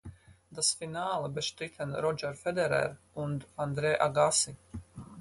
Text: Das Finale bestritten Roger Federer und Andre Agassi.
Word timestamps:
Das 0.49 0.73
Finale 0.73 1.29
bestritten 1.29 1.93
Roger 1.93 2.33
Federer 2.33 2.97
und 3.13 3.45
Andre 3.55 4.01
Agassi. 4.01 4.55